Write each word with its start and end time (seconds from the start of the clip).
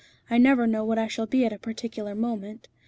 I 0.31 0.39
never 0.39 0.65
know 0.65 0.83
what 0.83 0.97
I 0.97 1.07
shall 1.07 1.27
be 1.27 1.45
at 1.45 1.53
a 1.53 1.59
particular 1.59 2.15
moment. 2.15 2.67